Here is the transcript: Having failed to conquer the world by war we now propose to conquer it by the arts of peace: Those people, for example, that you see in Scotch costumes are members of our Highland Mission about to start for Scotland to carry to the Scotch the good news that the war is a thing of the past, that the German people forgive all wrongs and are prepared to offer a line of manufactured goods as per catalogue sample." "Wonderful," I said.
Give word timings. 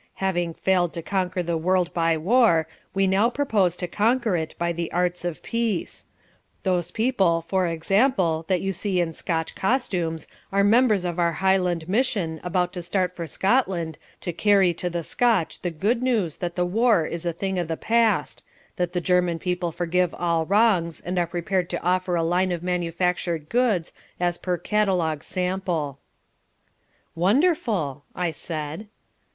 Having 0.15 0.55
failed 0.55 0.93
to 0.93 1.03
conquer 1.03 1.43
the 1.43 1.59
world 1.59 1.93
by 1.93 2.17
war 2.17 2.67
we 2.95 3.05
now 3.05 3.29
propose 3.29 3.77
to 3.77 3.87
conquer 3.87 4.35
it 4.35 4.55
by 4.57 4.73
the 4.73 4.91
arts 4.91 5.23
of 5.23 5.43
peace: 5.43 6.05
Those 6.63 6.89
people, 6.89 7.43
for 7.47 7.67
example, 7.67 8.43
that 8.47 8.61
you 8.61 8.73
see 8.73 8.99
in 8.99 9.13
Scotch 9.13 9.53
costumes 9.53 10.25
are 10.51 10.63
members 10.63 11.05
of 11.05 11.19
our 11.19 11.33
Highland 11.33 11.87
Mission 11.87 12.39
about 12.43 12.73
to 12.73 12.81
start 12.81 13.15
for 13.15 13.27
Scotland 13.27 13.99
to 14.21 14.33
carry 14.33 14.73
to 14.73 14.89
the 14.89 15.03
Scotch 15.03 15.61
the 15.61 15.69
good 15.69 16.01
news 16.01 16.37
that 16.37 16.55
the 16.55 16.65
war 16.65 17.05
is 17.05 17.23
a 17.23 17.31
thing 17.31 17.59
of 17.59 17.67
the 17.67 17.77
past, 17.77 18.43
that 18.77 18.93
the 18.93 19.01
German 19.01 19.37
people 19.37 19.71
forgive 19.71 20.15
all 20.15 20.47
wrongs 20.47 20.99
and 20.99 21.19
are 21.19 21.27
prepared 21.27 21.69
to 21.69 21.83
offer 21.83 22.15
a 22.15 22.23
line 22.23 22.51
of 22.51 22.63
manufactured 22.63 23.49
goods 23.49 23.93
as 24.19 24.39
per 24.39 24.57
catalogue 24.57 25.21
sample." 25.21 25.99
"Wonderful," 27.13 28.03
I 28.15 28.31
said. 28.31 28.87